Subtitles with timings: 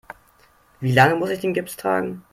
[0.79, 2.25] Wie lange muss ich den Gips tragen?